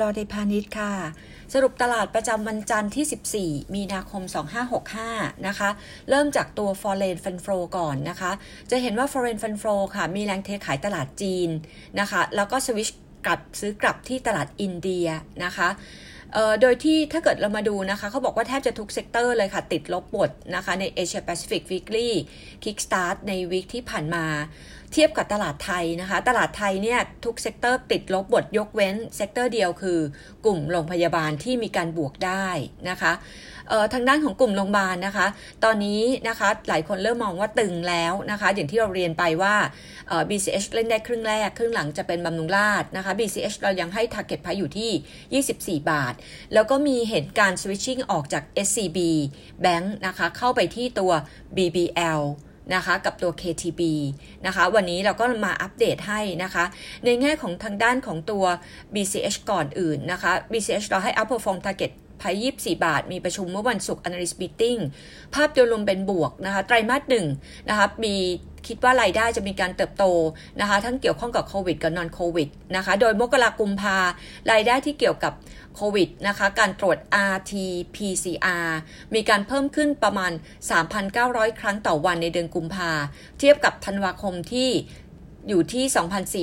[0.00, 0.92] ไทยพาณิชย์ค่ะ
[1.54, 4.22] สรุปตลาดประจำวันจันทร์ที่ 14 มีนาคม
[4.84, 5.70] 2565 นะคะ
[6.10, 8.30] เริ่มจากตัว Foreign Fund Flow ก่อนนะคะ
[8.70, 11.48] จะเห็นว่า Foreign Fund Flow ค่ะ มีแรงเทขายตลาดจีน
[12.00, 12.88] นะคะ แล้วก็สวิช
[13.26, 15.06] กลับซื้อกลับที่ตลาดอินเดีย
[15.44, 15.68] นะคะ
[16.60, 22.10] โดยที่ถ้าเกิดเรามาดูนะคะเขาบอกว่าแทบจะทุก sector เลยค่ะ ติดลบหมดนะคะใน Asia Pacific Weekly
[22.64, 24.24] Kickstart ใน week ที่ผ่านมา
[24.92, 29.98] เทียบกับตลาดไทยนะคะ ตลาดไทยเนี่ยทุก sector ติดลบหมดยกเว้น sector เดียวคือ
[30.44, 32.48] กลุ่มโรงพยาบาลที่มีการบวกได้
[32.90, 33.12] นะคะ
[33.94, 35.26] ทางด้านของกลุ่มโรงพยาบาลนะคะ
[35.64, 39.54] ตอนนี้นะคะหลายคนเริ่มมองว่าตึงแล้วนะคะ อย่างที่เราเรียนไปว่า
[40.28, 46.14] BCH เล่นได้ครึ่งแรก ครึ่งหลังจะเป็นบำรุงราชนะคะ BCH เรายังให้ target price อยู่ที่ 24 บาท
[46.54, 48.98] แล้วก็มีเหตุการณ์ switching ออกจาก SCB
[49.64, 51.12] Bank นะคะ เข้าไปที่ตัว
[51.56, 52.22] BBL
[52.74, 53.82] นะคะกับตัว KTB
[54.46, 56.64] นะคะ วันนี้เราก็มาอัปเดตให้นะคะ
[57.04, 58.44] ในแง่ของทางด้านของตัว
[58.94, 64.80] BCH ก่อนอื่นนะคะ BCH เราให้ outperform target พายยีบาท มีประชุมเมื่อวันศุกร์ analyst meeting
[65.34, 67.26] ภาพโดยรวมเป็นบวกนะคะไตรมาสหนึ่ง
[67.68, 68.14] นะคะมี
[68.68, 70.04] คิดว่ารายได้จะมีการเติบโต
[70.60, 73.98] นะคะทั้งเกี่ยวข้องกับโควิดกับนอนโควิดนะคะโดยมกรากุมภา
[74.50, 75.32] รายได้ที่เกี่ยวกับ
[75.76, 76.98] โควิดนะคะการตรวจ
[77.32, 78.68] RT-PCR
[79.14, 80.32] มีการเพิ่มขึ้นประมาณ
[80.96, 82.90] 3,900 ครั้งต่อวันในเดือนกุมภา
[83.38, 84.70] เทียบกับธันวาคมที่
[85.48, 85.84] อยู่ที่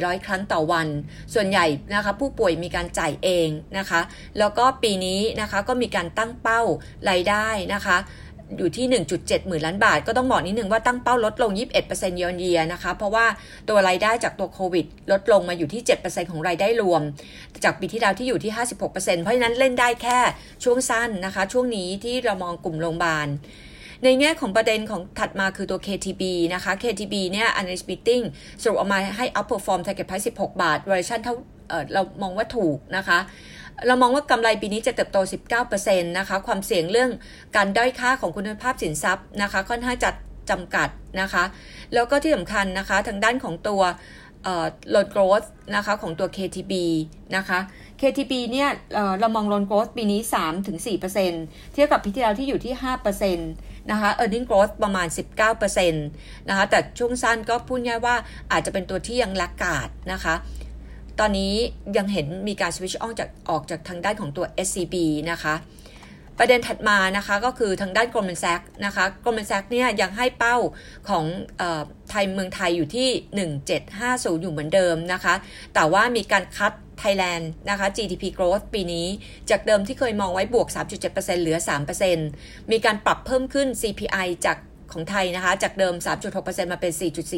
[0.00, 0.88] 2,400 ครั้งต่อวัน
[1.34, 4.00] ส่วนใหญ่นะคะผู้ป่วยมีการจ่ายเองนะคะ
[4.38, 6.60] แล้วก็ปีนี้นะคะก็มีการตั้งเป้า
[7.10, 7.98] รายได้นะคะ
[8.58, 8.86] อยู่ที่
[9.18, 11.50] 1.7 หมื่นล้านบาท ก็ต้องบอกนิดนึงว่าตั้งเป้าลดลง
[11.86, 13.26] 21%ยอนเยียนะคะ เพราะว่า
[13.68, 17.02] ตัวรายได้จากตัวโควิด ลดลงมาอยู่ที่ 7%ของรายได้รวม
[17.64, 20.18] จากปีที่แล้วที่อยู่ที่ 56%เพราะฉะนั้นเล่นได้แค่
[20.64, 23.28] ช่วงสั้นนะคะ ช่วงนี้ที่เรามองกลุ่มโรงพยาบาล
[24.04, 26.22] ในแง่ของประเด็นของถัดมาคือตัว KTB
[26.54, 28.24] นะคะ KTB เนี่ย analyst meeting
[28.62, 31.34] สรุปออกมาให้ outperform target price 16 บาท valuation เท่า
[31.94, 33.18] เรามองว่าถูกนะคะ
[33.86, 35.18] เรามองว่ากำไรปีนี้จะเติบโต
[35.58, 37.10] 19%นะคะ ความเสี่ยงเรื่อง
[37.56, 40.14] การด้อยค่าของคุณภาพสินทรัพย์นะคะ ค่อนข้างจัด
[40.50, 40.88] จำกัด
[41.20, 41.44] นะคะ
[41.94, 43.82] แล้วก็ที่สำคัญนะคะ ทางด้านของตัว
[44.90, 45.44] โลนโกรส
[45.76, 46.72] นะคะ ของตัว KTB
[47.36, 47.58] นะคะ
[48.00, 48.70] KTB เนี่ย
[49.20, 50.20] เรามอง loan growth ปีนี้
[50.76, 52.74] 3-4%เทียบกับปีที่แล้วที่อยู่ที่
[53.32, 53.36] 5%
[53.90, 55.06] นะคะ earning growth ประมาณ
[55.58, 58.16] 19%นะคะ แต่ช่วงสั้นก็พูดง่ายว่า
[58.52, 60.34] อาจจะเป็นตัวที่ยัง laggard นะคะ
[61.18, 61.52] ตอนนี้
[61.96, 64.94] ยังเห็นมีการสวิชออกจากออกจากทางด้านของตัว SCB
[65.30, 65.54] นะคะ
[66.38, 70.56] ประเด็นถัดมานะคะก็คือทางด้าน Goldman Sachs นะคะ Goldman Sachs เนี่ยยังให้เป้า
[71.08, 71.24] ของ
[71.60, 71.62] อ
[72.10, 73.08] ไทยเมืองไทยอยู่ที่
[73.74, 75.34] 1750 อยู่เหมือนเดิมนะคะ
[75.74, 79.06] แต่ว่ามีการคัดไทยแลนด์นะคะ GDP growth ปีนี้
[79.50, 80.68] จากเดิมที่เคยมองไว้บวก
[81.04, 81.58] 3.7%เหลือ
[82.14, 84.58] 3%มีการปรับเพิ่มขึ้น CPI จาก
[84.92, 85.94] ของไทยนะคะ จากเดิม
[86.34, 86.92] 3.6%มาเป็น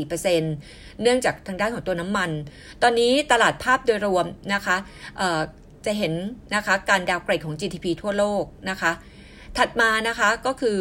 [0.08, 2.30] 4.4%เนื่องจากทางด้านของตัวน้ำมัน
[2.82, 4.76] ตอนนี้ตลาดภาพโดยรวมนะคะ
[5.86, 6.14] จะเห็น
[6.54, 8.92] นะคะการดาวเกรดของ GDP ทั่วโลกนะคะ
[9.58, 10.78] ถัดมานะคะก็คือ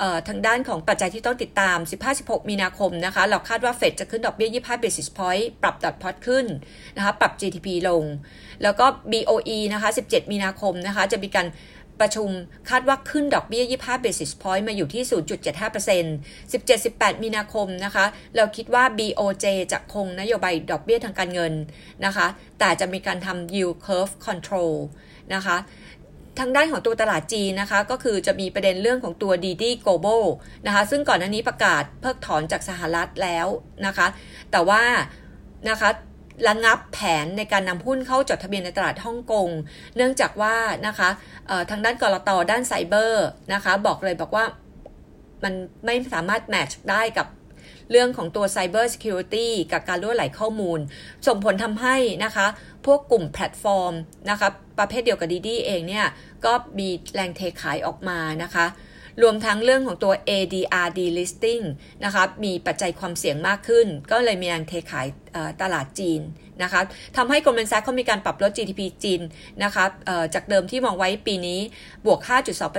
[0.00, 1.78] อทางด้านของปัจจัยที่ต้องติดตาม
[2.14, 6.46] 15-16 มีนาคมนะคะ เราคาดว่าเฟดจะขึ้นดอกเบี้ย 25 basis point ปรับดอทพอตขึ้น
[6.96, 8.04] นะคะ ปรับ GDP ลง
[8.62, 11.46] แล้วก็ BOE นะคะ 17 มีนาคมนะคะ จะมีการ
[12.00, 12.30] ประชุม
[12.70, 15.02] คาดว่าขึ้นดอกเบี้ย 25 basis point มาอยู่ที่
[15.72, 18.04] 0.75% 17-18 มีนาคมนะคะ
[18.36, 21.52] เราคิดว่า BOJ จะคงนโยบายดอกเบี้ยทางการเงิน
[22.04, 22.26] นะคะ
[22.58, 24.74] แต่จะมีการทำ yield curve control
[25.34, 25.56] นะคะ
[26.38, 30.22] ทางด้านของตัวตลาดจีนนะคะ ก็คือจะมีประเด็นเรื่องของตัว d d Global
[30.66, 33.46] นะคะ ซึ่งก่อนหน้านี้ประกาศเพิกถอนจากสหรัฐแล้ว
[33.86, 34.06] นะคะ
[34.52, 34.82] แต่ว่า
[35.70, 35.88] นะคะ
[36.48, 39.48] ระงับแผนในการนำหุ้นเข้าจดทะเบียนในตลาดฮ่องกง
[39.96, 40.56] เนื่องจากว่า
[40.86, 41.08] นะคะ
[41.70, 44.44] ทางด้านกฎด้านไซเบอร์นะคะบอกเลยบอกว่า
[45.44, 45.54] มัน
[45.84, 47.26] ไม่สามารถ match ได้กับ
[47.90, 50.78] เรื่องของตัว Cyber Security กับการรั่วไหลข้อมูล
[51.26, 52.46] ส่งผลทำให้นะคะ
[52.86, 53.92] พวกกลุ่มแพลตฟอร์ม
[54.30, 56.06] นะคะประเภทเดียวกับ DiDi เองเนี่ย
[56.44, 58.66] ก็มีแรงเทขายออกมานะคะ
[59.22, 61.64] รวมทั้งเรื่องของตัว ADR delisting
[62.04, 65.06] นะคะมีปัจจัยความเสี่ยงมากขึ้น ก็เลยมีแรงเทขาย
[65.62, 66.20] ตลาดจีน
[66.62, 66.80] นะคะ
[67.16, 69.20] ทำให้ Goldman Sachs เขามีการปรับลด GDP จีน
[69.64, 69.84] นะคะ
[70.34, 71.60] จากเดิมที่มองไว้ปีนี้
[72.06, 72.20] บวก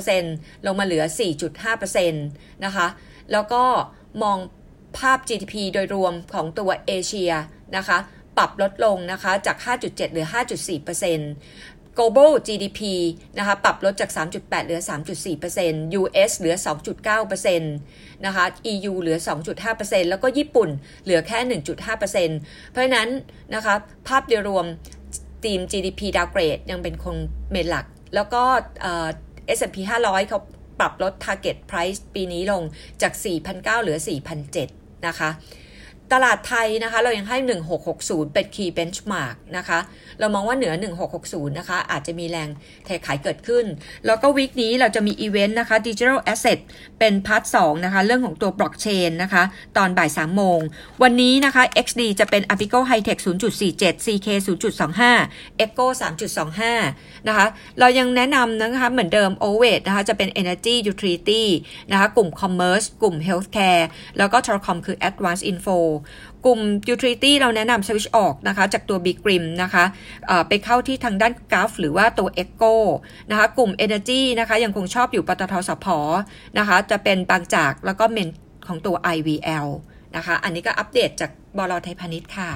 [0.03, 1.03] 5.2%ลงมาเหลือ
[1.63, 2.11] 4.5%
[2.65, 2.87] นะคะ
[3.31, 3.63] แล้วก็
[4.23, 4.37] มอง
[4.97, 7.31] ภาพ GDP โดยรวมของตัวเอเชีย
[7.77, 7.97] นะคะ
[8.37, 12.81] ปรับลดลงนะคะจาก 5.7เหลือ 5.4% global GDP
[13.37, 14.81] นะคะปรับลดจาก 3.8 เหลือ
[15.39, 16.55] 3.4% US เหลือ
[17.15, 19.17] 2.9%นะคะ EU เหลือ
[19.63, 20.69] 2.5%แล้วก็ญี่ปุ่น
[21.03, 23.09] เหลือแค่ 1.5%เพราะฉะนั้น
[23.55, 23.75] นะคะ
[24.07, 24.65] ภาพโดยรวม
[25.43, 27.17] ทีม GDP ดาวเกรดยังเป็นคง
[27.51, 27.85] เมนหลัก
[28.15, 28.43] แล้วก็
[29.57, 30.39] S&P 500 เขา
[30.79, 32.63] ปรับลด target price ปีนี้ลง
[33.01, 33.13] จาก
[33.43, 33.97] 4,900 เหลือ
[34.51, 35.29] 4,700 นะคะ
[36.11, 37.37] ตลาดไทยนะคะ เรายังให้
[37.85, 39.79] 1660 เป็น key benchmark นะคะ
[40.19, 40.73] เรามองว่าเหนือ
[41.15, 42.49] 1660 นะคะ อาจจะมีแรง
[42.85, 43.65] เทขายเกิดขึ้น
[44.05, 46.59] แล้วก็ week นี้เราจะมีอีเวนต์นะคะ digital asset
[46.99, 49.43] เป็น part 2นะคะ เรื่องของตัว blockchain นะคะ
[49.77, 50.59] ตอนบ่าย 3 โมง
[51.03, 55.85] วันนี้นะคะ XD จะเป็น AAPICO Hitech 0.47 CK 0.25 EGCO
[56.41, 57.45] 3.25 นะคะ
[57.79, 61.43] เรายังแนะนำนะคะ เหมือนเดิม o v e d นะคะ จะเป็น energy utility
[61.91, 63.83] นะคะ กลุ่ม commerce กลุ่ม healthcare
[64.17, 65.77] แล้วก็ telecom คือ advanced info
[66.45, 66.59] กลุ่ม
[66.93, 69.83] utility เราแนะนำ switch ออกนะคะ จากตัว big grim นะคะ
[70.47, 72.73] ไปเข้าที่ทางด้านกาฟหรือว่าตัว echo
[73.29, 75.85] นะคะ กลุ่ม energy นะคะยังคงชอบอยู่ปตทสพ
[76.57, 78.29] นะคะ จะเป็นบางจากแล้วก็เมน
[78.67, 79.67] ของตัว IVL
[80.15, 82.51] นะคะ อันนี้ก็อัปเดตจากบลไทยพาณิชย์ค่ะ